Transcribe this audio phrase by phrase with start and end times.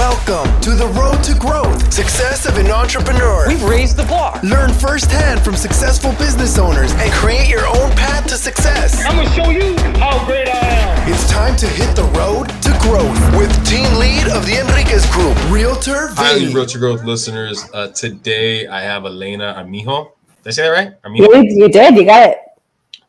[0.00, 3.46] Welcome to the road to growth, success of an entrepreneur.
[3.46, 4.40] We've raised the bar.
[4.42, 9.04] Learn firsthand from successful business owners and create your own path to success.
[9.04, 11.12] I'm gonna show you how great I am.
[11.12, 15.36] It's time to hit the road to growth with team lead of the Enriquez Group,
[15.52, 16.54] Realtor Hi, Vinny.
[16.54, 17.68] Road to Growth listeners.
[17.74, 20.12] Uh, today I have Elena Armijo.
[20.44, 20.92] Did I say that right?
[21.12, 21.42] You, Armijo.
[21.42, 21.94] you did.
[21.94, 22.38] You got it.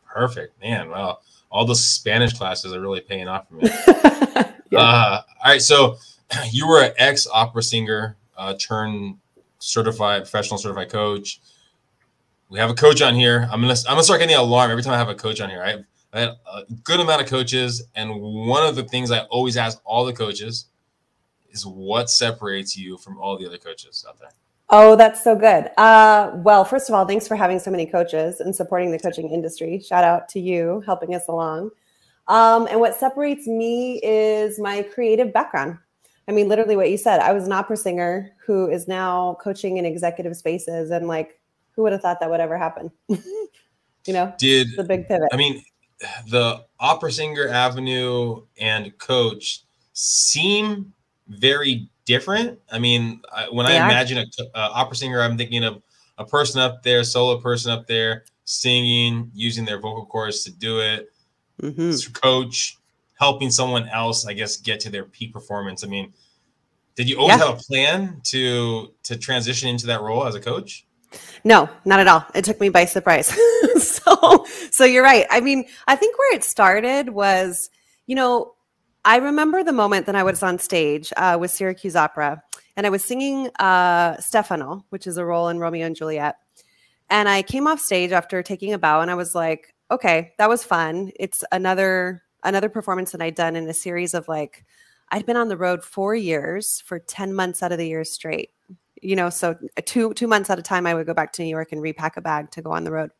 [0.05, 0.89] Perfect, man.
[0.89, 3.69] Well, all the Spanish classes are really paying off for me.
[4.69, 4.77] Yeah.
[4.77, 5.95] uh, all right, so
[6.51, 8.53] you were an ex opera singer, uh,
[9.59, 11.41] certified professional certified coach.
[12.49, 13.47] We have a coach on here.
[13.51, 15.49] I'm gonna I'm gonna start getting the alarm every time I have a coach on
[15.49, 15.63] here.
[15.63, 19.55] I I had a good amount of coaches, and one of the things I always
[19.55, 20.65] ask all the coaches
[21.51, 24.31] is what separates you from all the other coaches out there.
[24.69, 25.69] Oh, that's so good.
[25.77, 29.29] Uh, well, first of all, thanks for having so many coaches and supporting the coaching
[29.29, 29.79] industry.
[29.79, 31.71] Shout out to you helping us along.
[32.27, 35.77] Um, and what separates me is my creative background.
[36.31, 37.19] I mean, literally what you said.
[37.19, 41.37] I was an opera singer who is now coaching in executive spaces, and like,
[41.75, 42.89] who would have thought that would ever happen?
[43.09, 45.27] you know, Did the big pivot.
[45.33, 45.61] I mean,
[46.29, 50.93] the opera singer avenue and coach seem
[51.27, 52.57] very different.
[52.71, 53.89] I mean, I, when They I are.
[53.89, 55.81] imagine a co- uh, opera singer, I'm thinking of
[56.17, 60.79] a person up there, solo person up there, singing, using their vocal cords to do
[60.79, 61.11] it.
[61.61, 62.21] Mhm.
[62.21, 62.77] Coach
[63.21, 65.83] helping someone else, I guess, get to their peak performance.
[65.83, 66.11] I mean,
[66.95, 67.45] did you always Yeah.
[67.45, 70.85] have a plan to to transition into that role as a coach?
[71.43, 72.25] No, not at all.
[72.33, 73.27] It took me by surprise.
[73.77, 75.25] so, so you're right.
[75.29, 77.69] I mean, I think where it started was,
[78.07, 78.53] you know,
[79.05, 82.41] I remember the moment that I was on stage uh, with Syracuse Opera,
[82.77, 86.35] and I was singing uh, Stefano, which is a role in Romeo and Juliet.
[87.09, 90.49] And I came off stage after taking a bow, and I was like, "Okay, that
[90.49, 91.11] was fun.
[91.19, 94.65] It's another another performance that I'd done in a series of like,
[95.09, 98.51] I'd been on the road four years for ten months out of the year straight."
[99.01, 101.43] you know so uh, two two months at a time i would go back to
[101.43, 103.11] new york and repack a bag to go on the road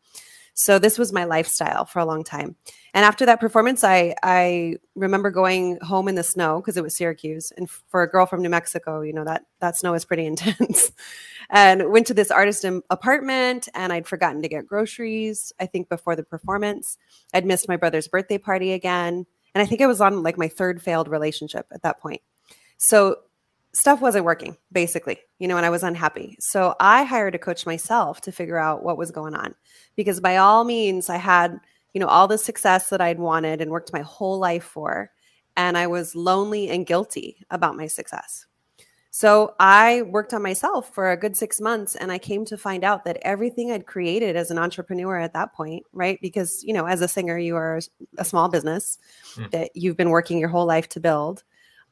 [0.54, 2.56] so this was my lifestyle for a long time.
[2.94, 6.96] And after that performance i i remember going home in the snow because it was
[6.96, 7.52] syracuse.
[7.56, 10.92] And for a girl from new mexico you know that that snow is pretty intense.
[11.50, 16.16] And went to this artist apartment and i'd forgotten to get groceries i think before
[16.16, 16.98] the performance.
[17.32, 19.26] I'd missed my brother's birthday party again.
[19.54, 22.20] And i think i was on like my third failed relationship at that point.
[22.76, 23.16] So
[23.74, 26.36] stuff wasn't working basically you know and i was unhappy.
[26.40, 29.54] So i hired a coach myself to figure out what was going on
[29.96, 31.58] because by all means i had
[31.94, 35.10] you know all the success that i'd wanted and worked my whole life for
[35.56, 38.46] and i was lonely and guilty about my success.
[39.10, 42.82] So i worked on myself for a good six months and i came to find
[42.84, 46.18] out that everything i'd created as an entrepreneur at that point right?
[46.22, 47.80] Because you know as a singer you are
[48.18, 48.98] a small business
[49.34, 49.44] Hmm.
[49.52, 51.42] that you've been working your whole life to build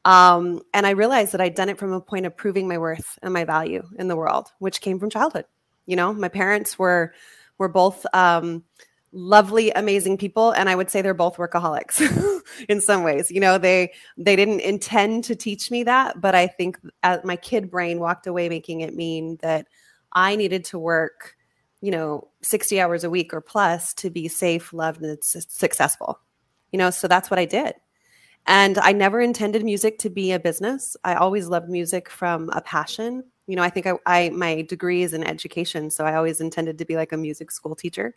[0.05, 3.19] um, and I realized that I'd done it from a point of proving my worth
[3.23, 5.45] and my value in the world, which came from childhood.
[5.87, 7.13] You know, my parents were
[7.59, 8.65] were both um,
[9.13, 12.01] lovely, amazing people, and I would say they're both workaholics
[12.69, 13.31] in some ways.
[13.31, 16.79] You know, they they didn't intend to teach me that, but I think
[17.25, 19.67] my kid brain walked away making it mean that
[20.13, 21.37] I needed to work,
[21.83, 26.21] you know, sixty hours a week or plus to be safe, loved, and successful.
[26.73, 27.75] You know, so that's what I did.
[28.47, 30.97] And I never intended music to be a business.
[31.05, 33.25] I always loved music from a passion.
[33.47, 36.79] You know, I think I, I my degree is in education, so I always intended
[36.79, 38.15] to be like a music school teacher.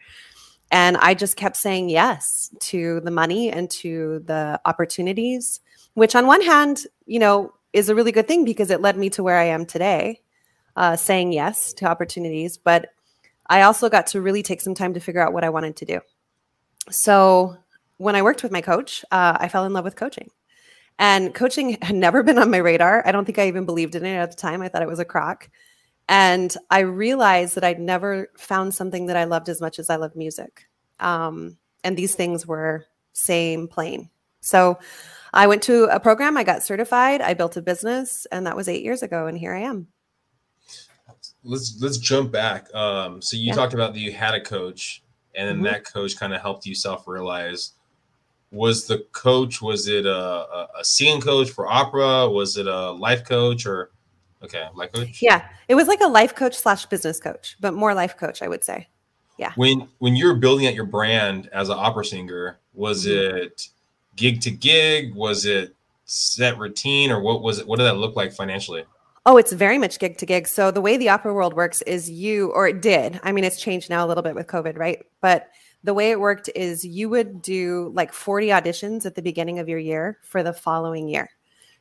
[0.72, 5.60] And I just kept saying yes to the money and to the opportunities,
[5.94, 9.10] which on one hand, you know, is a really good thing because it led me
[9.12, 10.22] to where I am today,
[10.76, 12.58] uh, saying yes to opportunities.
[12.58, 12.90] But
[13.48, 15.86] I also got to really take some time to figure out what I wanted to
[15.86, 16.00] do.
[16.90, 17.58] So
[17.98, 20.30] when I worked with my coach, uh, I fell in love with coaching.
[21.00, 23.06] And coaching had never been on my radar.
[23.08, 24.62] I don't think I even believed in it at the time.
[24.62, 25.50] I thought it was a crock.
[26.10, 29.96] And I realized that I'd never found something that I loved as much as I
[29.96, 30.68] loved music.
[31.00, 34.10] Um, and these things were same plane.
[34.42, 34.78] So
[35.34, 38.68] I went to a program, I got certified, I built a business, and that was
[38.68, 39.28] eight years ago.
[39.28, 39.88] And here I am.
[41.44, 42.74] let's let's jump back.
[42.74, 43.54] Um, so you Yeah.
[43.54, 45.04] talked about that you had a coach,
[45.36, 45.72] and then Mhm.
[45.72, 47.74] that coach kind of helped you self realize.
[48.54, 49.62] Was the coach?
[49.64, 52.30] Was it a, a, a singing coach for opera?
[52.30, 53.90] Was it a life coach or
[54.44, 55.22] okay, life coach?
[55.24, 55.44] Yeah.
[55.68, 58.64] It was like a life coach slash business coach, but more life coach, I would
[58.64, 58.88] say.
[59.40, 59.54] Yeah.
[59.56, 63.34] When when you're building out your brand as an opera singer, was Mhm.
[63.44, 63.70] it
[64.16, 65.16] gig to gig?
[65.16, 67.68] Was it set routine, or what was it?
[67.68, 68.84] What did that look like financially?
[69.26, 70.48] Oh, it's very much gig to gig.
[70.48, 73.20] So the way the opera world works is you, or it did.
[73.24, 75.04] I mean, it's changed now a little bit with COVID, right?
[75.22, 75.48] But
[75.84, 79.68] the way it worked is you would do like 40 auditions at the beginning of
[79.68, 81.30] your year for the following year.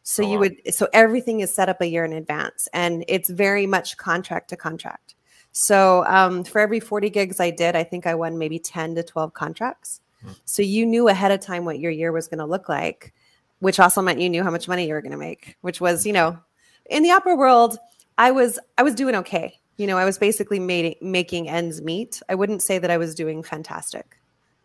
[0.03, 0.41] So Oh, you wow.
[0.41, 4.51] would so everything is set up a year in advance and it's very much contract
[4.51, 5.15] to contract.
[5.53, 9.03] So um, for every 40 gigs I did, I think I won maybe 10 to
[9.03, 10.01] 12 contracts.
[10.23, 10.33] Hmm.
[10.45, 13.13] So you knew ahead of time what your year was going to look like,
[13.61, 16.07] which also meant you knew how much money you were going to make, which was,
[16.07, 16.39] you know,
[16.87, 17.79] in the opera world,
[18.19, 19.61] I was I was doing okay.
[19.83, 22.23] You know, I was basically made, making ends meet.
[22.29, 24.17] I wouldn't say that I was doing fantastic,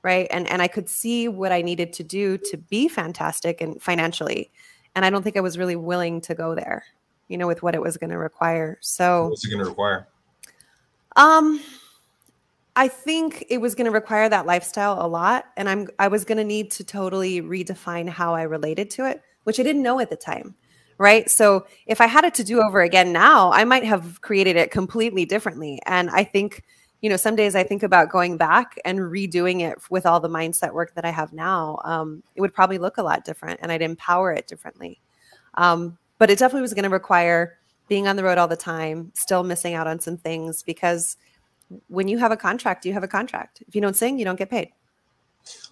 [0.04, 0.28] right?
[0.30, 4.52] And and I could see what I needed to do to be fantastic and financially,
[4.94, 6.84] and I don't think I was really willing to go there,
[7.30, 8.78] you know, with what it was going to require.
[8.81, 10.08] So What's it going to require?
[11.16, 11.62] um,
[12.75, 16.25] I think it was going to require that lifestyle a lot, and I'm I was
[16.25, 20.00] going to need to totally redefine how I related to it, which I didn't know
[20.00, 20.54] at the time,
[20.97, 21.29] right?
[21.29, 24.71] So if I had it to do over again now, I might have created it
[24.71, 25.79] completely differently.
[25.85, 26.63] And I think,
[27.01, 30.29] you know, some days I think about going back and redoing it with all the
[30.29, 31.79] mindset work that I have now.
[31.83, 34.99] Um, it would probably look a lot different, and I'd empower it differently.
[35.55, 37.57] Um, but it definitely was going to require
[37.88, 41.17] being on the road all the time, still missing out on some things because
[41.88, 43.63] when you have a contract, you have a contract.
[43.67, 44.71] If you don't sing, you don't get paid.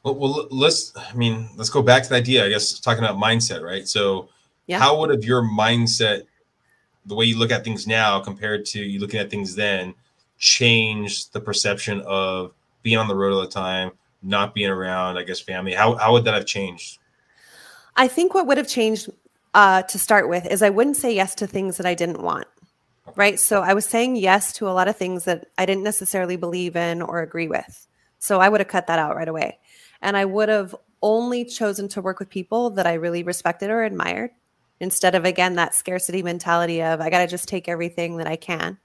[0.04, 0.94] Well, well, let's.
[0.95, 2.45] I mean, let's go back to the idea.
[2.45, 3.88] I guess talking about mindset, right?
[3.88, 4.30] So,
[4.68, 4.80] Yeah.
[4.80, 6.24] how would have your mindset,
[7.06, 9.94] the way you look at things now compared to you looking at things then,
[10.38, 12.52] change the perception of
[12.82, 13.92] being on the road all the time,
[14.24, 15.18] not being around?
[15.18, 15.74] I guess family.
[15.74, 17.00] How how would that have changed?
[17.96, 19.10] I think what would have changed
[19.54, 22.48] uh, to start with is I wouldn't say yes to things that I didn't want.
[23.16, 23.40] Right.
[23.40, 26.76] So I was saying yes to a lot of things that I didn't necessarily believe
[26.76, 27.88] in or agree with.
[28.20, 29.60] So I would have cut that out right away.
[30.02, 33.84] And I would have only chosen to work with people that I really respected or
[33.84, 34.32] admired
[34.80, 38.36] instead of, again, that scarcity mentality of I got to just take everything that I
[38.36, 38.77] can.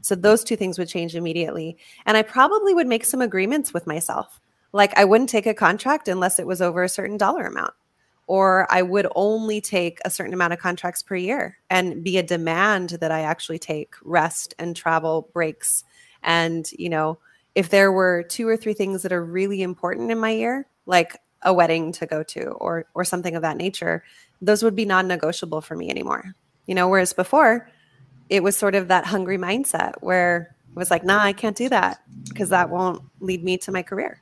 [0.00, 1.76] So those two things would change immediately.
[2.06, 4.40] And I probably would make some agreements with myself.
[4.72, 7.74] Like I wouldn't take a contract unless it was over a certain dollar amount
[8.26, 12.22] or I would only take a certain amount of contracts per year and be a
[12.22, 15.84] demand that I actually take rest and travel breaks.
[16.22, 17.18] And, you know,
[17.54, 21.20] if there were two or three things that are really important in my year, like
[21.44, 24.04] a wedding to go to or or something of that nature,
[24.40, 26.34] those would be non-negotiable for me anymore.
[26.66, 27.68] You know, whereas before
[28.28, 31.68] it was sort of that hungry mindset where it was like, nah, I can't do
[31.68, 34.20] that because that won't lead me to my career.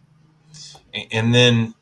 [1.12, 1.74] And then,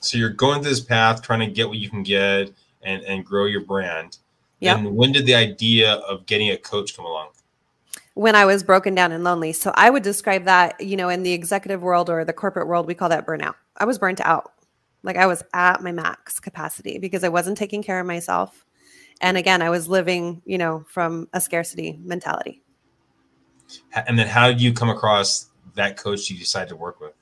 [0.00, 2.52] so you're going through this path, trying to get what you can get
[2.82, 4.18] and and grow your brand.
[4.60, 4.78] Yep.
[4.78, 7.28] And when did the idea of getting a coach come along?
[8.16, 9.52] when I was broken down and lonely.
[9.52, 12.86] So I would describe that, you know, in the executive world or the corporate world,
[12.86, 13.56] we call that burnout.
[13.76, 14.52] I was burnt out.
[15.06, 18.66] Like I was at my max capacity because I wasn't taking care of myself.
[19.20, 22.62] And again, I was living, you know, from a scarcity mentality.
[23.94, 27.12] And then, how did you come across that coach you decided to work with?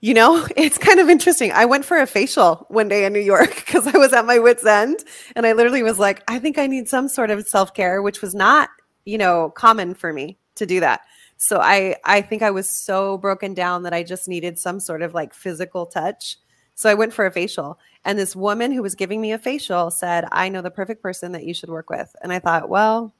[0.00, 1.52] You know, it's kind of interesting.
[1.52, 4.38] I went for a facial one day in New York because I was at my
[4.38, 5.04] wits' end.
[5.36, 8.20] And I literally was like, I think I need some sort of self care, which
[8.20, 8.68] was not,
[9.04, 11.02] you know, common for me to do that.
[11.36, 15.02] So I, I think I was so broken down that I just needed some sort
[15.02, 16.38] of like physical touch.
[16.74, 17.78] So I went for a facial.
[18.04, 21.32] And this woman who was giving me a facial said, I know the perfect person
[21.32, 22.14] that you should work with.
[22.22, 23.14] And I thought, well,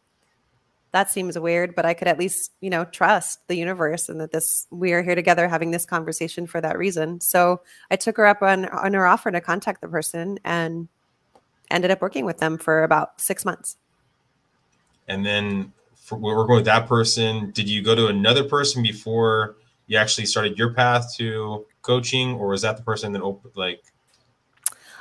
[0.92, 4.30] that seems weird, but I could at least, you know, trust the universe and that
[4.30, 7.20] this we are here together having this conversation for that reason.
[7.20, 10.88] So I took her up on on her offer to contact the person and
[11.70, 13.78] ended up working with them for about six months.
[15.08, 17.50] And then, for, we're working with that person.
[17.52, 19.56] Did you go to another person before
[19.86, 23.82] you actually started your path to coaching, or was that the person that opened like?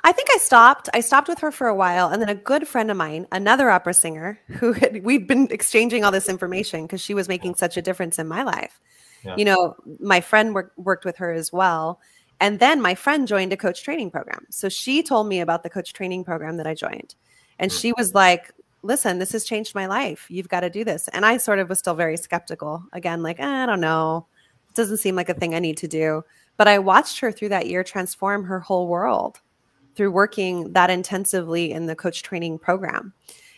[0.04, 0.90] I think I stopped.
[0.94, 3.70] I stopped with her for a while, and then a good friend of mine, another
[3.70, 7.78] opera singer, who had, we'd been exchanging all this information because she was making such
[7.78, 8.80] a difference in my life.
[9.24, 9.36] Yeah.
[9.38, 12.00] You know, my friend work, worked with her as well,
[12.40, 14.48] and then my friend joined a coach training program.
[14.50, 17.14] So she told me about the coach training program that I joined,
[17.60, 20.26] and she was like, "Listen, this has changed my life.
[20.30, 22.84] You've got to do this." And I sort of was still very skeptical.
[22.94, 24.26] Again, like "Eh, I don't know,
[24.72, 26.24] it doesn't seem like a thing I need to do.
[26.56, 29.42] But I watched her through that year transform her whole world
[29.96, 33.13] through working that intensively in the coach training program.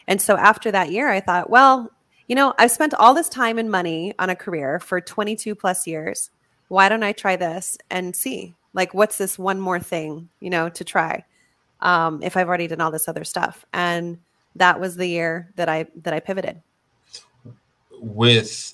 [0.08, 1.92] And so after that year, I thought, well,
[2.28, 5.86] you know, I've spent all this time and money on a career for 22 plus
[5.86, 6.32] years.
[6.70, 8.56] Why don't I try this and see?
[8.74, 11.26] Like, what's this one more thing, you know, to try
[11.82, 13.66] um, if I've already done all this other stuff?
[13.72, 14.18] And
[14.56, 16.62] that was the year that I that I pivoted.
[18.00, 18.74] with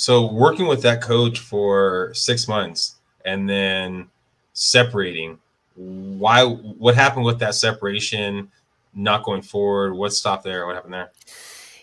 [0.00, 4.08] so working with that coach for six months and then
[4.54, 5.38] separating
[5.74, 8.50] why what happened with that separation
[8.94, 11.10] not going forward what stopped there what happened there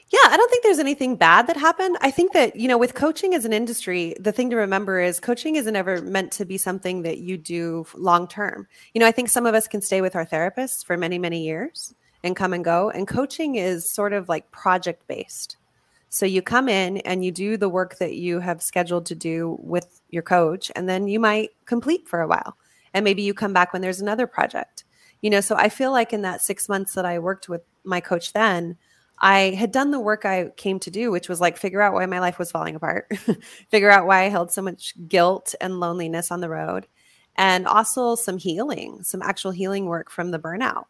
[0.09, 1.97] Yeah, I don't think there's anything bad that happened.
[1.99, 5.19] I think that, you know, with coaching as an industry, the thing to remember is
[5.19, 8.69] coaching isn't ever meant to be something that you do long term.
[8.93, 11.43] You know, I think some of us can stay with our therapists for many, many
[11.43, 11.93] years
[12.23, 12.89] and come and go.
[12.89, 15.57] And coaching is sort of like project based.
[16.09, 19.57] So you come in and you do the work that you have scheduled to do
[19.61, 22.57] with your coach, and then you might complete for a while.
[22.93, 24.85] And maybe you come back when there's another project.
[25.21, 27.99] You know, so I feel like in that six months that I worked with my
[27.99, 28.77] coach then,
[29.19, 32.05] I had done the work I came to do, which was like figure out why
[32.05, 33.11] my life was falling apart,
[33.69, 36.87] figure out why I held so much guilt and loneliness on the road,
[37.35, 40.85] and also some healing, some actual healing work from the burnout.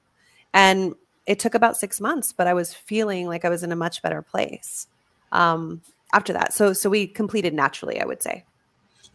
[0.54, 0.96] And
[1.26, 4.02] it took about six months, but I was feeling like I was in a much
[4.02, 4.88] better place
[5.32, 5.82] um,
[6.14, 6.54] after that.
[6.54, 8.44] So, so we completed naturally, I would say.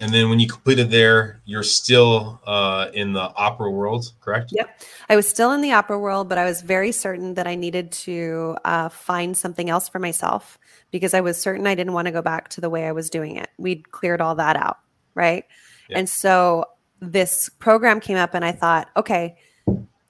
[0.01, 4.51] And then when you completed there, you're still uh, in the opera world, correct?
[4.53, 4.83] Yep.
[5.09, 7.93] I was still in the opera world, but I was very certain that I needed
[7.93, 10.59] to uh, find something else for myself
[10.91, 13.11] because I was certain I didn't want to go back to the way I was
[13.11, 13.51] doing it.
[13.59, 14.79] We'd cleared all that out.
[15.15, 15.45] Right.
[15.89, 15.99] Yep.
[15.99, 16.65] And so
[17.01, 19.37] this program came up, and I thought, okay,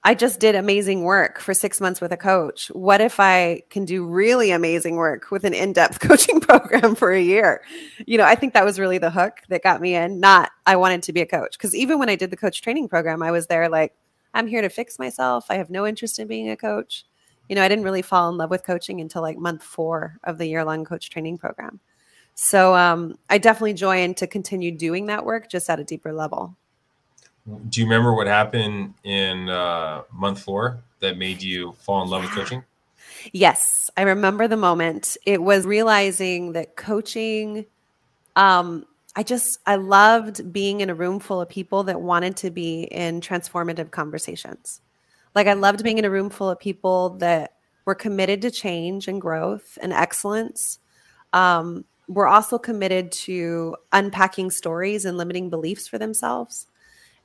[0.05, 2.69] I just did amazing work for six months with a coach.
[2.69, 7.13] What if I can do really amazing work with an in depth coaching program for
[7.13, 7.63] a year?
[8.05, 10.75] You know, I think that was really the hook that got me in, not I
[10.75, 11.57] wanted to be a coach.
[11.57, 13.95] Because even when I did the coach training program, I was there like,
[14.35, 15.47] I'm here to fix myself.
[15.51, 17.05] I have no interest in being a coach.
[17.49, 20.39] You know, I didn't really fall in love with coaching until like month four of
[20.39, 21.79] the year long coach training program.
[22.35, 26.57] So um, I definitely joined to continue doing that work just at a deeper level
[27.47, 32.23] do you remember what happened in uh, month four that made you fall in love
[32.23, 32.63] with coaching?
[33.33, 35.17] Yes, I remember the moment.
[35.27, 37.67] It was realizing that coaching,
[38.37, 42.51] um, I just, I loved being in a room full of people that wanted to
[42.51, 44.81] be in transformative conversations.
[45.35, 49.09] Like, I loved being in a room full of people that were committed to change
[49.09, 50.79] and growth and excellence.
[51.33, 56.67] Um, we're also committed to unpacking stories and limiting beliefs for themselves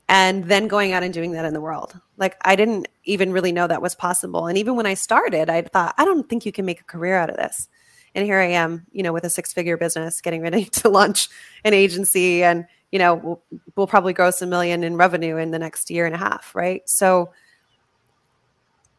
[0.10, 2.00] and then going out and doing that in the world.
[2.18, 4.48] Like I didn't even really know that was possible.
[4.48, 7.16] And even when I started, I thought, I don't think you can make a career
[7.16, 7.68] out of this.
[8.16, 11.30] And here I am, you know, with a six-figure business, getting ready to launch
[11.64, 13.42] an agency, and you know, we'll,
[13.76, 16.88] we'll probably gross a million in revenue in the next year and a half, right?
[16.88, 17.32] So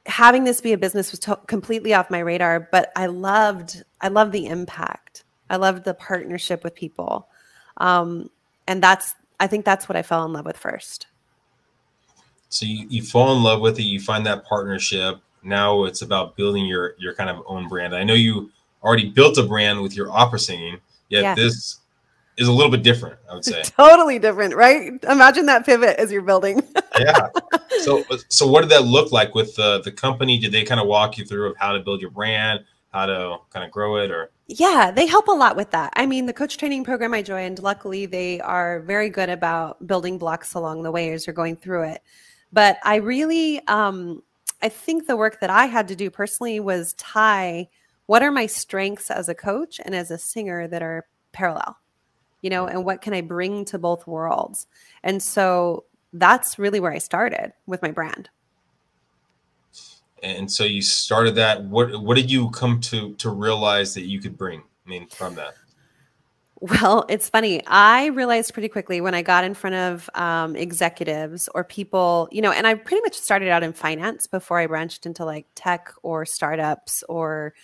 [0.04, 4.08] having this be a business was to- completely off my radar, but I loved, I
[4.08, 5.24] loved the impact.
[5.48, 7.28] I loved the partnership with people.
[7.78, 8.28] Um,
[8.66, 11.06] and that's I think that's what I fell in love with first.
[12.48, 15.20] So you, you fall in love with it, you find that partnership.
[15.42, 17.94] Now it's about building your your kind of own brand.
[17.94, 18.50] I know you
[18.82, 20.78] already built a brand with your opera singing,
[21.08, 21.34] yet yeah.
[21.34, 21.78] this
[22.36, 23.62] is a little bit different, I would say.
[23.64, 24.92] totally different, right?
[25.04, 26.62] Imagine that pivot as you're building.
[26.98, 27.28] yeah.
[27.80, 30.38] So so what did that look like with the the company?
[30.38, 33.38] Did they kind of walk you through of how to build your brand, how to
[33.50, 35.92] kind of grow it or yeah, they help a lot with that.
[35.94, 40.16] I mean, the coach training program I joined, luckily, they are very good about building
[40.16, 42.02] blocks along the way as you're going through it.
[42.50, 44.22] But I really, um,
[44.62, 47.68] I think the work that I had to do personally was tie
[48.06, 51.76] what are my strengths as a coach and as a singer that are parallel,
[52.40, 54.66] you know, and what can I bring to both worlds?
[55.02, 58.30] And so that's really where I started with my brand
[60.22, 61.64] and so you started that.
[61.64, 65.34] What what did you come to to realize that you could bring i mean from
[65.36, 65.54] that?
[66.60, 67.64] Well it's funny.
[67.66, 72.42] I realized pretty quickly when i got in front of um, executives or people you
[72.42, 75.92] know and i pretty much started out in finance before i branched into like tech
[76.02, 77.54] or startups or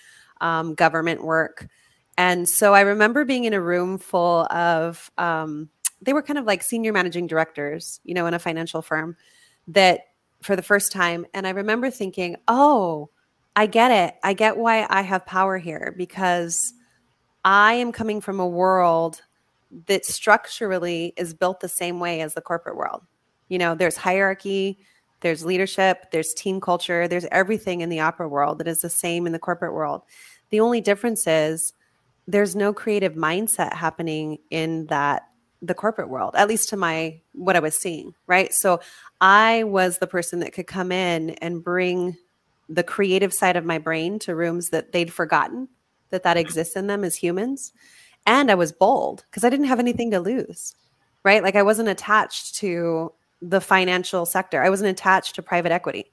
[0.41, 1.69] um, government work.
[2.17, 5.69] And so i remember being in a room full of um,
[6.01, 9.17] they were kind of like senior managing directors you know in a financial firm
[9.69, 10.01] that
[10.45, 11.27] for the first time.
[11.33, 13.09] And I remember thinking, oh,
[13.57, 14.17] I get it.
[14.23, 16.75] I get why I have power here because
[17.45, 19.23] I am coming from a world
[19.87, 23.03] that structurally is built the same way as the corporate world.
[23.49, 24.79] You know, there's hierarchy,
[25.21, 29.27] there's leadership, there's team culture, there's everything in the opera world that is the same
[29.27, 30.03] in the corporate world.
[30.51, 31.73] The only difference is
[32.27, 35.23] there's no creative mindset happening in that
[35.67, 38.53] the corporate world at least to my what i was seeing right?
[38.53, 38.81] So
[39.21, 42.17] i was the person that could come in and bring
[42.69, 45.69] the creative side of my brain to rooms that they'd forgotten
[46.11, 46.47] that that mm-hmm.
[46.47, 47.73] exists in them as humans.
[48.27, 50.75] And i was bold because i didn't have anything to lose
[51.25, 51.43] right?
[51.43, 54.63] Like i wasn't attached to the financial sector.
[54.63, 56.11] I wasn't attached to private equity.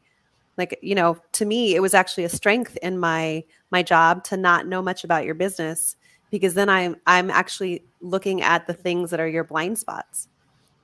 [0.58, 4.38] Like you know to me it was actually a strength in my my job to
[4.38, 5.96] not know much about your business
[6.31, 10.27] because then I'm I'm actually looking at the things that are your blind spots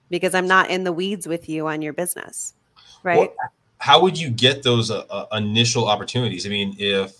[0.09, 2.53] because I'm not in the weeds with you on your business,
[3.03, 3.17] right?
[3.17, 6.45] Well, how would you get those uh, uh, initial opportunities?
[6.45, 7.15] I mean, if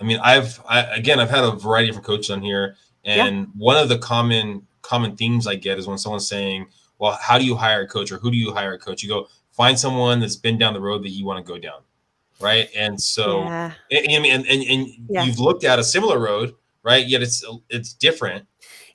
[0.00, 3.44] I mean, I've I, again, I've had a variety of coaches on here, and yeah.
[3.56, 6.66] one of the common common themes I get is when someone's saying,
[6.98, 9.08] "Well, how do you hire a coach, or who do you hire a coach?" You
[9.08, 11.82] go find someone that's been down the road that you want to go down,
[12.40, 12.68] right?
[12.74, 13.72] And so, Yeah.
[13.90, 15.24] and, and, and, and, and Yeah.
[15.24, 17.06] you've looked at a similar road, right?
[17.06, 18.46] Yet it's it's different.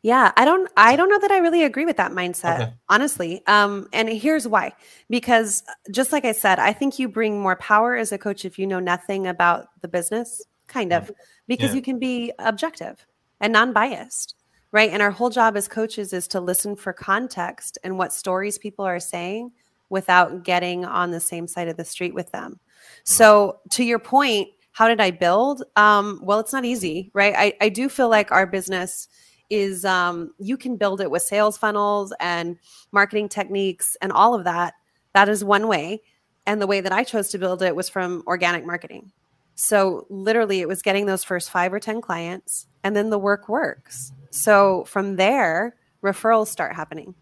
[0.02, 2.74] Yeah, I don't I don't know that I really agree with that mindset, Okay.
[2.90, 3.42] honestly.
[3.48, 4.74] Um and here's why.
[5.10, 8.46] Because uh, just like I said, I think you bring more power as a coach
[8.46, 11.12] if you know nothing about the business, kind of,
[11.48, 11.76] because Yeah.
[11.78, 13.06] you can be objective
[13.42, 14.36] and non-biased,
[14.72, 14.92] right?
[14.92, 18.86] And our whole job as coaches is to listen for context and what stories people
[18.86, 19.52] are saying
[19.90, 22.60] without getting on the same side of the street with them.
[23.04, 25.64] So to your point, how did I build?
[25.76, 27.34] Um, well, it's not easy, right?
[27.36, 29.08] I, I do feel like our business
[29.50, 32.60] is um, you can build it with sales funnels and
[32.92, 34.76] marketing techniques and all of that.
[35.16, 36.04] That is one way.
[36.46, 39.12] And the way that I chose to build it was from organic marketing.
[39.56, 43.50] So literally, it was getting those first five or 10 clients, and then the work
[43.50, 44.14] works.
[44.30, 47.16] So from there, referrals start happening.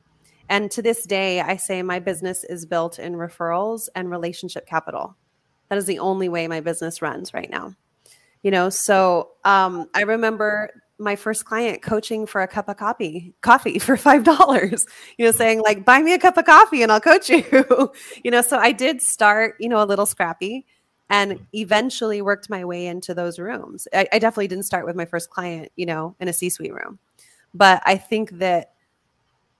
[0.50, 5.16] And to this day, I say my business is built in referrals and relationship capital.
[5.70, 7.76] That is the only way my business runs right now.
[8.44, 13.34] You know, so um, I remember my first client coaching for a cup of coffee,
[13.42, 14.86] coffee for five dollars.
[15.18, 17.44] You know, saying like, "Buy me a cup of coffee and I'll coach you."
[18.24, 20.66] you know, so I did start, you know, a little scrappy,
[21.10, 23.88] and eventually worked my way into those rooms.
[23.94, 27.00] I, I definitely didn't start with my first client, you know, in a C-suite room,
[27.54, 28.74] but I think that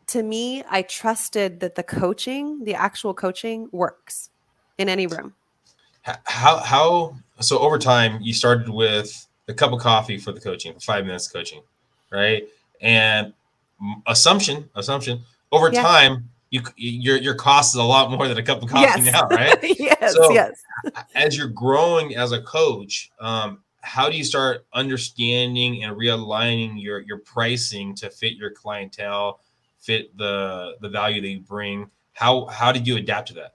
[0.08, 4.30] to me, I trusted that the coaching, the actual coaching, works
[4.78, 5.34] in any room.
[6.26, 10.74] How how so over time you started with a cup of coffee for the coaching,
[10.74, 11.62] for five minutes coaching,
[12.12, 12.48] right?
[12.82, 13.34] And
[14.08, 15.22] assumption assumption
[15.52, 15.82] over Yeah.
[15.82, 19.28] time you your your cost is a lot more than a cup of coffee now,
[19.30, 19.58] right?
[19.80, 20.62] yes, So- yes.
[21.16, 27.00] as you're growing as a coach, um, how do you start understanding and realigning your
[27.00, 29.40] your pricing to fit your clientele,
[29.80, 31.90] fit the the value that you bring?
[32.14, 33.55] How how did you adapt to that?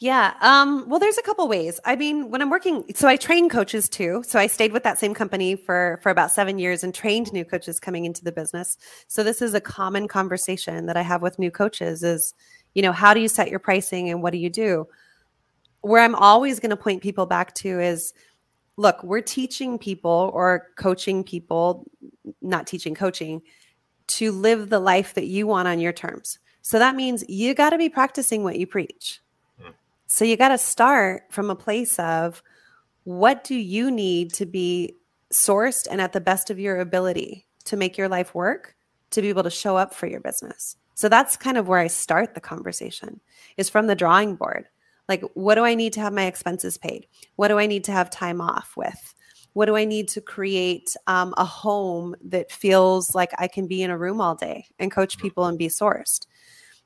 [0.00, 0.34] Yeah.
[0.40, 1.80] Um, well, there's a couple ways.
[1.84, 4.22] I mean, when I'm working, so I train coaches too.
[4.26, 7.44] So I stayed with that same company for for about seven years and trained new
[7.44, 8.76] coaches coming into the business.
[9.08, 12.34] So this is a common conversation that I have with new coaches is,
[12.74, 14.86] you know, how do you set your pricing and what do you do?
[15.82, 18.12] Where I'm always going to point people back to is
[18.76, 21.86] look, we're teaching people or coaching people,
[22.42, 23.42] not teaching, coaching,
[24.06, 26.38] to live the life that you want on your terms.
[26.62, 29.20] So that means you got to be practicing what you preach.
[30.14, 32.40] So you got to start from a place of
[33.02, 34.94] what do you need to be
[35.32, 38.76] sourced and at the best of your ability to make your life work
[39.10, 40.76] to be able to show up for your business.
[40.94, 43.20] So that's kind of where I start the conversation
[43.56, 44.68] is from the drawing board.
[45.08, 47.08] Like what do I need to have my expenses paid?
[47.34, 49.16] What do I need to have time off with?
[49.54, 53.82] What do I need to create um, a home that feels like I can be
[53.82, 56.28] in a room all day and coach people and be sourced?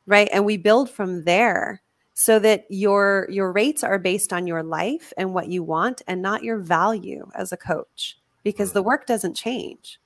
[0.06, 0.30] Right.
[0.32, 1.82] And we build from there
[2.18, 6.20] so that your your rates are based on your life and what you want and
[6.20, 10.00] not your value as a coach because the work doesn't change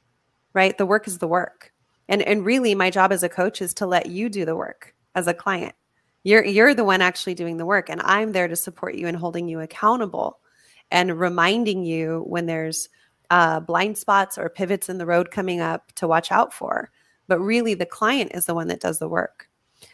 [0.55, 0.77] right?
[0.77, 1.72] The work is the work.
[2.09, 4.94] And and really my job as a coach is to let you do the work
[5.14, 5.75] as a client.
[6.25, 9.16] You're you're the one actually doing the work and i'm there to support you and
[9.16, 10.38] holding you accountable
[10.90, 12.88] and reminding you when there's
[13.31, 16.90] uh, blind spots or pivots in the road coming up to watch out for.
[17.29, 19.48] But really the client is the one that does the work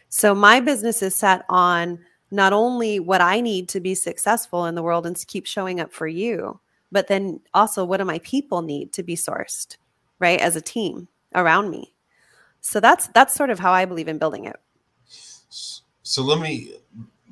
[0.09, 1.99] so my business is set on
[2.31, 5.81] not only what I need to be successful in the world and to keep showing
[5.81, 6.61] up for you,
[6.93, 9.77] but then also what do my people need to be sourced,
[10.19, 10.41] right?
[10.41, 11.93] As a team around me.
[12.61, 14.57] So that's that's sort of how I believe in building it.
[16.03, 16.75] So let me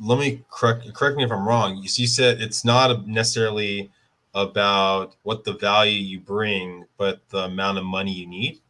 [0.01, 1.77] let me correct correct me if I'm wrong.
[1.77, 3.91] You, you said it's not necessarily
[4.35, 8.61] about what the value you bring, but the amount of money you need.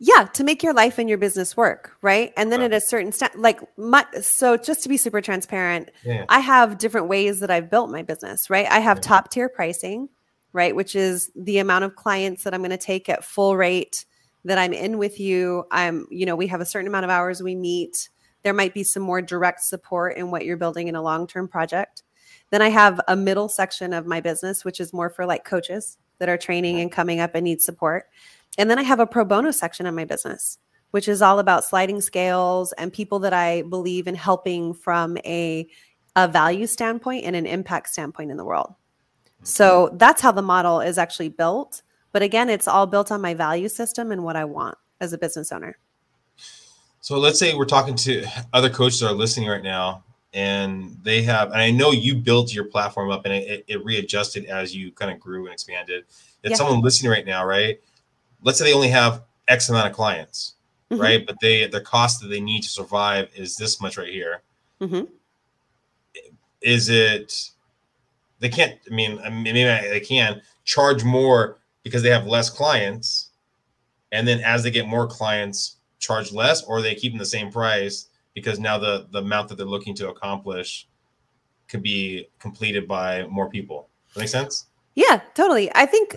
[0.00, 2.32] Yeah, to make your life and your business work, right?
[2.36, 2.72] And then Right.
[2.72, 6.24] at a certain step, like my, so just to be super transparent, Yeah.
[6.28, 8.66] I have different ways that I've built my business, right?
[8.70, 9.02] I have Yeah.
[9.02, 10.08] top tier pricing,
[10.52, 10.74] right?
[10.74, 14.04] Which is the amount of clients that I'm going to take at full rate
[14.44, 15.64] that I'm in with you.
[15.72, 18.08] I'm, you know, we have a certain amount of hours we meet.
[18.44, 21.48] There might be some more direct support in what you're building in a long term
[21.48, 22.04] project.
[22.50, 25.98] Then I have a middle section of my business, which is more for like coaches
[26.18, 28.06] that are training and coming up and need support.
[28.58, 30.58] And then I have a pro bono section in my business,
[30.90, 35.66] which is all about sliding scales and people that I believe in helping from a,
[36.16, 38.74] a value standpoint and an impact standpoint in the world.
[39.44, 39.96] So mm-hmm.
[39.96, 41.82] that's how the model is actually built.
[42.12, 45.18] But again, it's all built on my value system and what I want as a
[45.18, 45.78] business owner.
[47.00, 50.02] So let's say we're talking to other coaches that are listening right now,
[50.34, 54.46] and they have, and I know you built your platform up and it, it readjusted
[54.46, 56.04] as you kind of grew and expanded.
[56.42, 56.56] If Yeah.
[56.56, 57.80] someone listening right now, right?
[58.42, 60.54] Let's say they only have X amount of clients,
[60.90, 61.00] Mhm.
[61.00, 61.26] right?
[61.26, 64.42] But they the cost that they need to survive is this much right here.
[64.80, 65.08] Mhm.
[66.60, 67.50] Is it
[68.40, 68.78] they can't.
[68.88, 73.30] I mean, maybe they can charge more because they have less clients,
[74.12, 77.50] and then as they get more clients, charge less, or they keep them the same
[77.50, 80.86] price because now the the amount that they're looking to accomplish
[81.68, 83.88] could be completed by more people.
[84.14, 84.66] That make sense?
[84.94, 85.70] Yeah, totally.
[85.74, 86.16] I think,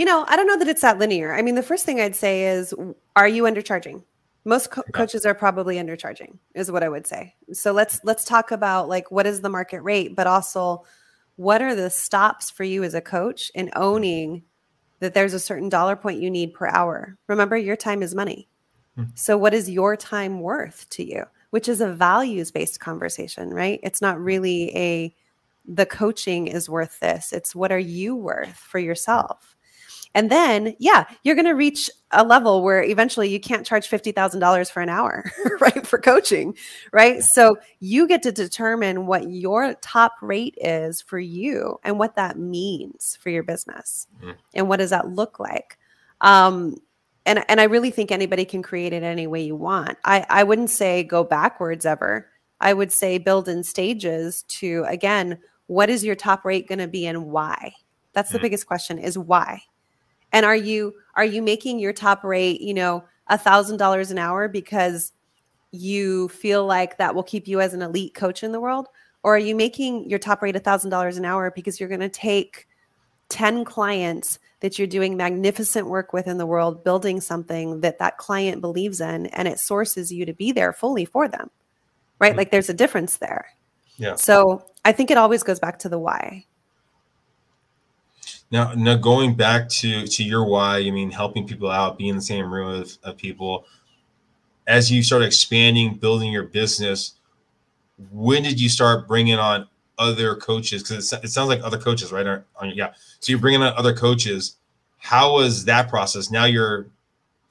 [0.00, 1.34] you know, I don't know that it's that linear.
[1.34, 2.72] I mean, the first thing I'd say is,
[3.16, 4.02] are you undercharging?
[4.46, 7.34] Most co- coaches are probably undercharging, is what I would say.
[7.52, 10.86] So let's let's talk about like what is the market rate, but also
[11.36, 14.42] what are the stops for you as a coach in owning
[15.00, 17.18] that there's a certain dollar point you need per hour.
[17.26, 18.48] Remember, your time is money.
[18.96, 19.04] Hmm.
[19.14, 21.24] So, what is your time worth to you?
[21.50, 23.78] Which is a values based conversation, right?
[23.82, 25.14] It's not really a
[25.66, 27.34] the coaching is worth this.
[27.34, 29.58] It's what are you worth for yourself?
[30.14, 34.70] And then, yeah, you're going to reach a level where eventually you can't charge $50,000
[34.70, 35.86] for an hour, right?
[35.86, 36.56] For coaching,
[36.92, 37.22] right?
[37.22, 42.38] So you get to determine what your top rate is for you and what that
[42.38, 44.08] means for your business.
[44.18, 44.32] Mm-hmm.
[44.54, 45.78] And what does that look like?
[46.20, 46.76] Um,
[47.24, 49.96] and, and I really think anybody can create it any way you want.
[50.04, 52.28] I, I wouldn't say go backwards ever.
[52.60, 56.88] I would say build in stages to, again, what is your top rate going to
[56.88, 57.74] be and why?
[58.12, 58.46] That's the mm-hmm.
[58.46, 59.62] biggest question is why
[60.32, 64.18] and are you are you making your top rate you know a thousand dollars an
[64.18, 65.12] hour because
[65.72, 68.88] you feel like that will keep you as an elite coach in the world?
[69.22, 72.00] Or are you making your top rate a thousand dollars an hour because you're going
[72.00, 72.66] to take
[73.28, 78.18] 10 clients that you're doing magnificent work with in the world building something that that
[78.18, 81.50] client believes in and it sources you to be there fully for them?
[82.18, 82.30] Right?
[82.30, 82.38] Mm-hmm.
[82.38, 83.46] like there's a difference there.
[83.96, 84.16] Yeah.
[84.16, 86.46] So i think it always goes back to the why
[88.50, 92.16] now, now going back to to your why, I mean, helping people out, being in
[92.16, 93.64] the same room of, of people.
[94.66, 97.14] As you start expanding, building your business,
[98.10, 100.82] when did you start bringing on other coaches?
[100.82, 102.26] Because it, it, sounds like other coaches, right?
[102.26, 102.92] Are, are, yeah.
[103.20, 104.56] So you're bringing on other coaches.
[104.98, 106.30] How was that process?
[106.30, 106.86] Now you're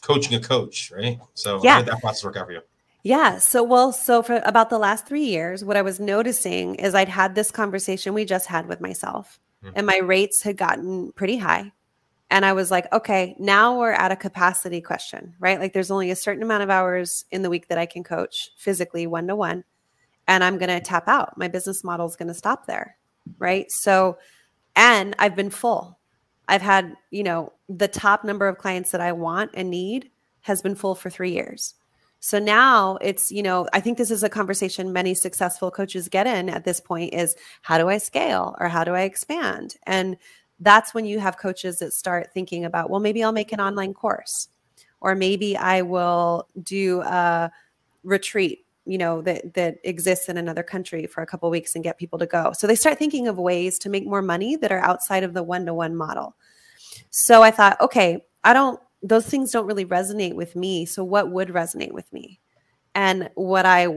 [0.02, 1.20] coaching a coach, right?
[1.34, 1.74] So yeah.
[1.74, 2.62] how did that process work out for you?
[3.04, 3.38] Yeah.
[3.38, 7.10] So, well, so for about the last three years, what I was noticing is I'd
[7.10, 9.74] had this conversation we just had with myself mm-hmm.
[9.76, 11.72] and my rates had gotten pretty high.
[12.32, 15.60] And I was like, okay, now we're at a capacity question, right?
[15.60, 18.52] Like there's only a certain amount of hours in the week that I can coach
[18.56, 19.64] physically one to one.
[20.28, 21.38] And I'm going to tap out.
[21.38, 22.98] My business model is going to stop there,
[23.40, 23.72] right?
[23.72, 24.20] So,
[24.76, 25.98] and I've been full.
[26.48, 30.62] I've had, you know, the top number of clients that I want and need has
[30.62, 31.74] been full for three years.
[32.20, 36.28] So now it's, you know, I think this is a conversation many successful coaches get
[36.28, 39.78] in at this point is how do I scale or how do I expand?
[39.84, 40.18] And
[40.60, 43.94] that's when you have coaches that start thinking about, well, maybe I'll make an online
[43.94, 44.50] course
[45.00, 47.52] or maybe I will do a
[48.04, 51.98] retreat you know that that exists in another country for a couple weeks and get
[51.98, 54.80] people to go so they start thinking of ways to make more money that are
[54.80, 56.34] outside of the one-to-one model
[57.10, 61.32] so i thought okay i don't those things don't really resonate with me so what
[61.32, 62.40] would resonate with me?
[62.96, 63.88] And what i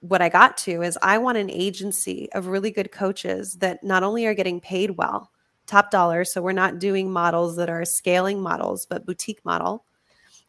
[0.00, 4.02] what i got to is i want an agency of really good coaches that not
[4.02, 5.30] only are getting paid well
[5.66, 9.84] top dollar so we're not doing models that are scaling models but boutique model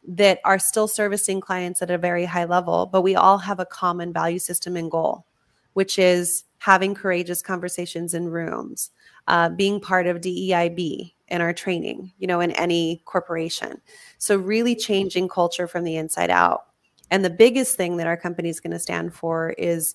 [0.08, 3.66] that are still servicing clients at a very high level but we all have a
[3.66, 5.26] common value system and goal
[5.74, 8.90] which is having courageous conversations in rooms
[9.28, 13.80] uh, being part of DEIB in our training, you know, in any corporation.
[14.18, 16.66] So, really changing culture from the inside out.
[17.10, 19.94] And the biggest thing that our company is going to stand for is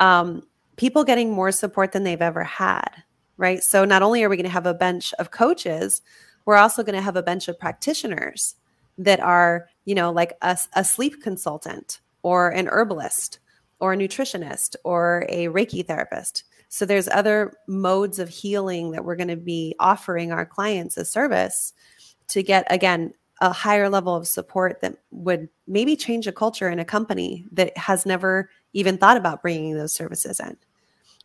[0.00, 0.42] um,
[0.76, 2.88] people getting more support than they've ever had,
[3.36, 3.62] right?
[3.62, 6.02] So, not only are we going to have a bench of coaches,
[6.44, 8.56] we're also going to have a bench of practitioners
[8.98, 13.38] that are, you know, like a, a sleep consultant or an herbalist
[13.80, 19.14] or a nutritionist or a Reiki therapist so there's other modes of healing that we're
[19.14, 21.72] going to be offering our clients as service
[22.26, 26.80] to get again a higher level of support that would maybe change a culture in
[26.80, 30.56] a company that has never even thought about bringing those services in.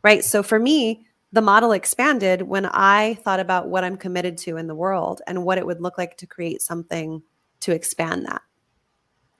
[0.03, 0.23] Right?
[0.23, 4.67] So for me, the model expanded when I thought about what I'm committed to in
[4.67, 7.23] the world and what it would look like to create something
[7.61, 8.43] to expand that.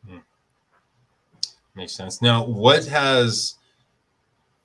[0.08, 0.18] Hmm.
[1.76, 2.20] Makes sense.
[2.20, 3.59] Now, what has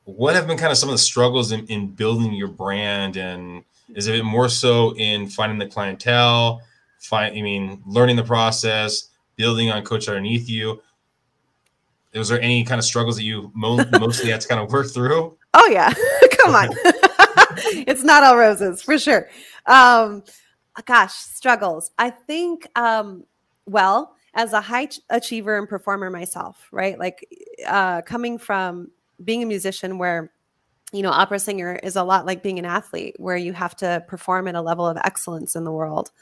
[0.05, 3.17] what have been kind of some of the struggles in, in building your brand?
[3.17, 3.65] And
[3.95, 6.63] is it more so in finding the clientele
[7.01, 10.81] find i mean learning the process building on coach underneath you?
[12.15, 14.89] Was there any kind of struggles that you mo- mostly had to kind of work
[14.93, 15.37] through?
[15.55, 15.93] Oh yeah.
[16.39, 16.69] Come on.
[17.57, 19.29] It's not all roses for sure.
[19.67, 20.25] Um
[20.87, 21.93] gosh struggles.
[21.99, 23.25] I think um
[23.67, 26.99] well as a high achiever and performer myself right?
[26.99, 27.27] Like
[27.67, 28.91] uh coming from
[29.25, 30.31] being a musician where
[30.95, 34.05] you know, opera singer is a lot like being an athlete where you have to
[34.07, 36.13] perform at a level of excellence in the world,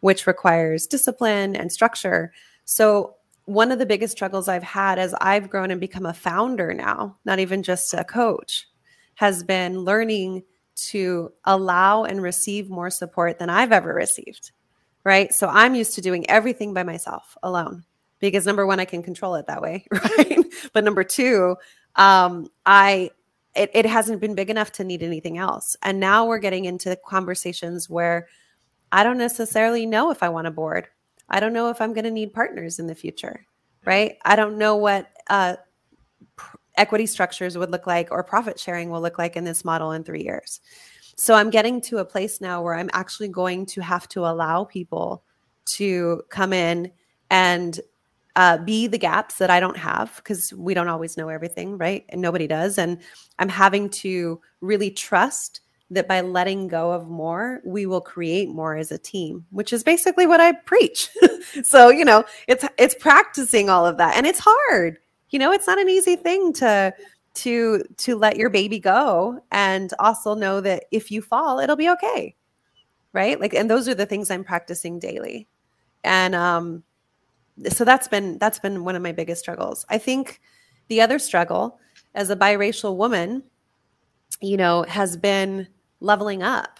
[0.00, 2.32] which requires discipline and structure.
[2.64, 3.14] So,
[3.44, 7.16] one of the biggest struggles I've had as I've grown and become a founder now,
[7.24, 8.66] not even just a coach,
[9.14, 10.42] has been learning
[10.74, 14.50] to allow and receive more support than I've ever received.
[15.04, 15.32] Right.
[15.32, 17.84] So I'm used to doing everything by myself alone
[18.18, 19.86] because number one, I can control it that way.
[19.92, 20.38] Right.
[20.72, 21.56] but number two,
[21.96, 23.10] um, I
[23.54, 25.76] it, it hasn't been big enough to need anything else.
[25.82, 28.28] And now we're getting into conversations where
[28.92, 30.88] I don't necessarily know if I want a board.
[31.28, 33.44] I don't know if I'm going to need partners in the future,
[33.84, 34.18] right?
[34.24, 35.56] I don't know what uh,
[36.76, 40.04] equity structures would look like or profit sharing will look like in this model in
[40.04, 40.60] three years.
[41.16, 44.64] So I'm getting to a place now where I'm actually going to have to allow
[44.64, 45.24] people
[45.66, 46.92] to come in
[47.30, 47.80] and
[48.36, 52.04] uh, be the gaps that I don't have because we don't always know everything, right?
[52.10, 52.76] And nobody does.
[52.76, 52.98] And
[53.38, 58.76] I'm having to really trust that by letting go of more, we will create more
[58.76, 61.08] as a team, which is basically what I preach.
[61.62, 64.16] so, you know, it's it's practicing all of that.
[64.16, 64.98] And it's hard.
[65.30, 66.92] You know, it's not an easy thing to
[67.34, 71.88] to to let your baby go and also know that if you fall, it'll be
[71.90, 72.34] okay.
[73.14, 73.40] Right?
[73.40, 75.48] Like and those are the things I'm practicing daily.
[76.04, 76.82] And um
[77.68, 79.86] so that's been that's been one of my biggest struggles.
[79.88, 80.40] I think
[80.88, 81.78] the other struggle
[82.14, 83.42] as a biracial woman,
[84.40, 85.68] you know, has been
[86.00, 86.78] leveling up.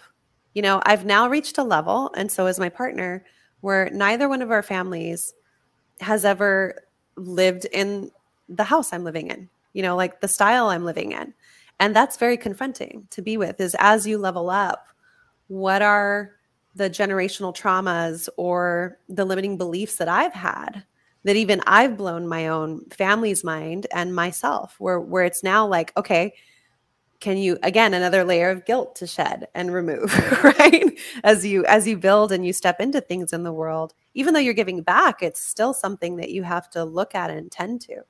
[0.53, 3.23] You know, I've now reached a level, and so is my partner,
[3.61, 5.33] where neither one of our families
[5.99, 6.83] has ever
[7.15, 8.11] lived in
[8.49, 11.33] the house I'm living in, you know, like the style I'm living in.
[11.79, 14.87] And that's very confronting to be with is as you level up,
[15.47, 16.36] what are
[16.77, 20.83] the generational traumas or the limiting beliefs that I've had
[21.23, 25.91] that even I've blown my own family's mind and myself where where it's now like
[25.97, 26.33] okay
[27.19, 30.13] can you again another layer of guilt to shed and remove
[30.43, 30.99] right?
[31.23, 34.39] As you as you build and you step into things in the world even though
[34.39, 38.03] you're giving back it's still something that you have to look at and tend to.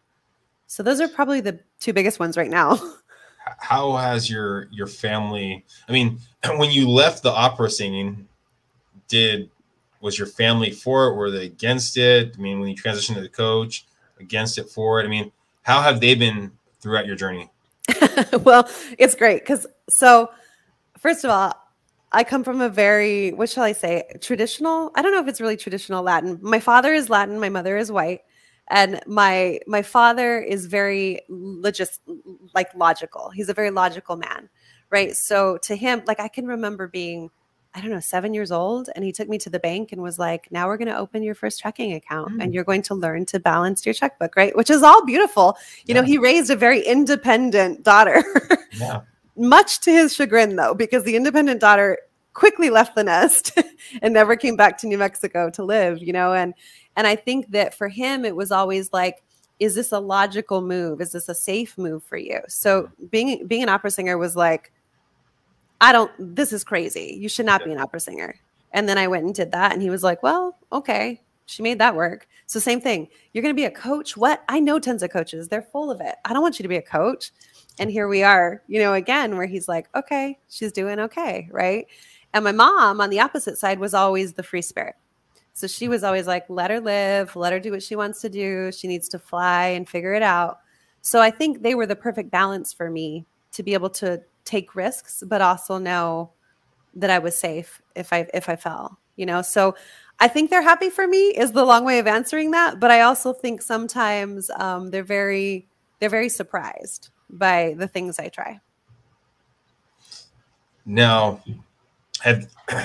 [0.67, 2.77] So those are probably the two biggest ones right now.
[3.59, 6.19] How has your your family i mean
[6.57, 8.27] when you left the opera singing
[9.07, 9.49] did
[10.01, 11.15] was your family for it?
[11.15, 12.35] Were they against it?
[12.37, 13.85] I mean, when you transitioned to the coach,
[14.19, 15.05] against it, for it?
[15.05, 15.31] I mean,
[15.63, 17.49] how have they been throughout your journey?
[18.43, 20.29] well, it's great because so
[20.97, 21.53] first of all,
[22.11, 24.91] I come from a very what shall I say traditional.
[24.95, 26.39] I don't know if it's really traditional Latin.
[26.41, 27.39] My father is Latin.
[27.39, 28.21] My mother is white,
[28.69, 31.99] and my my father is very logis
[32.53, 33.29] like logical.
[33.29, 34.49] He's a very logical man,
[34.89, 35.15] right?
[35.15, 37.29] So to him, like I can remember being
[37.77, 38.89] I don't know, seven years old.
[38.95, 41.21] And he took me to the bank and was like, now we're going to open
[41.21, 42.43] your first checking account mm.
[42.43, 44.55] and you're going to learn to balance your checkbook, right?
[44.57, 45.55] Which is all beautiful.
[45.85, 46.01] You yeah.
[46.01, 48.23] know, he raised a very independent daughter.
[48.71, 49.01] yeah.
[49.35, 51.99] Much to his chagrin, though, because the independent daughter
[52.33, 53.55] quickly left the nest
[54.01, 56.55] and never came back to New Mexico to live, you know, and
[56.95, 59.23] and I think that for him it was always like
[59.59, 61.01] is this a logical move?
[61.01, 62.41] Is this a safe move for you?
[62.47, 64.71] So being being an opera singer was like
[65.79, 67.17] I don't, this is crazy.
[67.19, 68.35] You should not be an opera singer.
[68.71, 69.73] And then I went and did that.
[69.73, 71.21] And he was like, well, okay.
[71.45, 72.27] She made that work.
[72.45, 73.07] So, same thing.
[73.31, 74.17] You're going to be a coach.
[74.17, 74.43] What?
[74.49, 75.47] I know tons of coaches.
[75.47, 76.15] They're full of it.
[76.25, 77.31] I don't want you to be a coach.
[77.79, 81.47] And here we are, you know, again, where he's like, okay, she's doing okay.
[81.51, 81.87] Right.
[82.33, 84.95] And my mom on the opposite side was always the free spirit.
[85.53, 88.29] So she was always like, let her live, let her do what she wants to
[88.29, 88.71] do.
[88.71, 90.59] She needs to fly and figure it out.
[91.01, 94.75] So I think they were the perfect balance for me to be able to take
[94.75, 96.31] risks, but also know
[96.95, 98.97] that I was safe if I if I fell.
[99.15, 99.75] You know, so
[100.19, 102.79] I think they're happy for me is the long way of answering that.
[102.79, 105.67] But I also think sometimes um, they're very
[105.99, 108.59] they're very surprised by the things I try.
[110.85, 111.43] Now,
[112.21, 112.47] have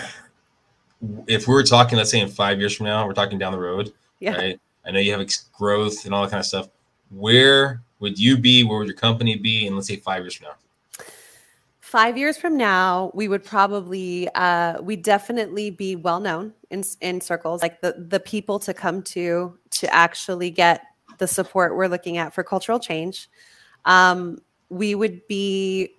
[1.27, 3.61] if we were talking, let's say in five years from now, we're talking down the
[3.61, 4.35] road, yeah.
[4.35, 4.61] right?
[4.85, 6.69] I know you have growth and all that kind of stuff.
[7.11, 8.65] Where would you be?
[8.65, 9.67] Where would your company be?
[9.67, 10.55] And let's say five years from now
[11.93, 17.21] five years from now, we would probably uh, we definitely be well known in in
[17.21, 20.81] circles, like the the people to come to to actually get
[21.19, 23.29] the support we're looking at for cultural change.
[23.85, 24.39] Um,
[24.71, 25.91] we would be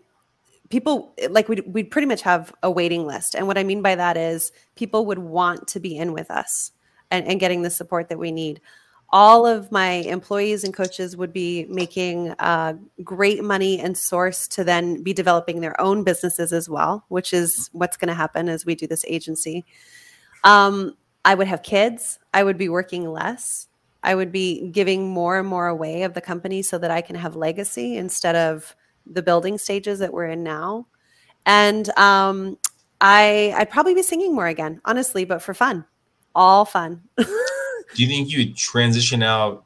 [0.72, 3.94] people like we'd, we'd pretty much have a waiting list and what i mean by
[3.94, 6.72] that is people would want to be in with us
[7.12, 8.60] and, and getting the support that we need
[9.14, 12.74] all of my employees and coaches would be making uh,
[13.04, 17.70] great money and source to then be developing their own businesses as well, which is
[17.74, 19.64] what's going to happen as we do this agency.
[20.44, 22.18] Um, I would have kids.
[22.34, 23.68] I would be working less.
[24.02, 27.16] I would be giving more and more away of the company so that I can
[27.16, 30.88] have legacy instead of the building stages that we're in now.
[31.46, 32.58] And um,
[33.00, 35.86] I I'd probably be singing more again, honestly, but for fun,
[36.34, 37.04] all fun.
[37.96, 39.66] Do you think you would transition out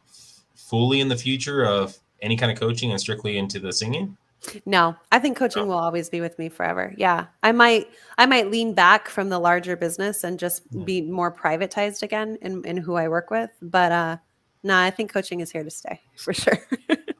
[0.55, 4.17] fully in the future of any kind of coaching and strictly into the singing?
[4.65, 6.93] No, I think coaching will always be with me forever.
[6.97, 7.25] Yeah.
[7.43, 12.03] I might I might lean back from the larger business and just be more privatized
[12.03, 13.49] again in, in who I work with.
[13.61, 14.17] But uh
[14.63, 16.59] no, I think coaching is here to stay for sure.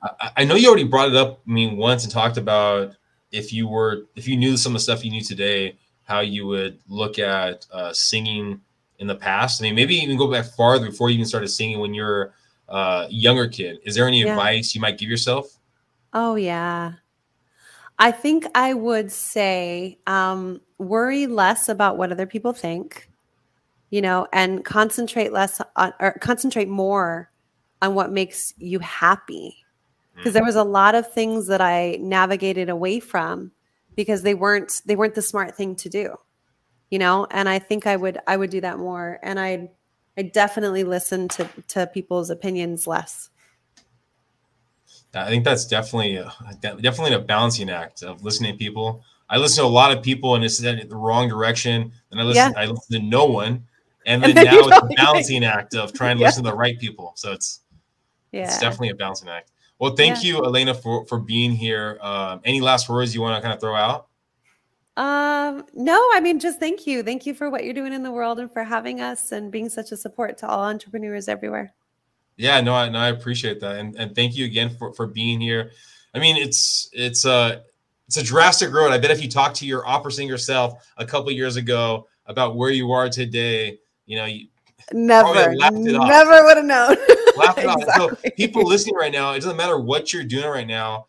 [0.04, 2.96] I, I know you already brought it up I mean once and talked about
[3.32, 6.48] if you were if you knew some of the stuff you knew today, how you
[6.48, 8.62] would look at uh, singing
[9.00, 9.62] in the past.
[9.62, 12.34] I mean, maybe even go back farther before you even started singing when you're
[12.70, 13.80] uh, younger kid.
[13.84, 14.32] Is there any Yeah.
[14.32, 15.58] advice you might give yourself?
[16.14, 16.94] Oh yeah.
[18.00, 23.10] I think I would say um, worry less about what other people think,
[23.90, 27.32] you know, and concentrate less on or concentrate more
[27.82, 29.64] on what makes you happy.
[30.16, 33.52] Because there was a lot of things that I navigated away from
[33.96, 36.18] because they weren't they weren't the smart thing to do,
[36.90, 37.28] you know.
[37.32, 39.70] And I think I would I would do that more, and I
[40.18, 43.30] I definitely listen to to people's opinions less.
[45.14, 49.04] I think that's definitely a, definitely a balancing act of listening to people.
[49.30, 52.24] I listen to a lot of people and it's in the wrong direction, and I
[52.24, 52.62] listen Yeah.
[52.62, 53.64] I listen to no one,
[54.06, 56.28] and then And then now it's a balancing act of trying to Yeah.
[56.28, 57.14] listen to the right people.
[57.16, 57.62] So it's
[58.32, 58.44] Yeah.
[58.46, 59.52] it's definitely a balancing act.
[59.80, 60.38] Well, thank Yeah.
[60.38, 61.98] you, Elena, for for being here.
[62.02, 64.07] Um, any last words you want to kind of throw out?
[64.98, 67.04] Um, no, I mean, just thank you.
[67.04, 69.70] Thank you for what you're doing in the world and for having us and being
[69.70, 71.72] such a support to all entrepreneurs everywhere.
[72.36, 75.40] Yeah, no, I no, I appreciate that, and and thank you again for for being
[75.40, 75.72] here.
[76.14, 77.64] I mean, it's it's a
[78.08, 78.92] it's a drastic road.
[78.92, 82.56] I bet if you talked to your opera singer self a couple years ago about
[82.56, 84.48] where you are today, you know, you
[84.94, 86.08] Never, laughed it off.
[86.08, 86.96] never would have known.
[87.38, 87.84] off.
[87.96, 91.08] So people listening right now, it doesn't matter what you're doing right now.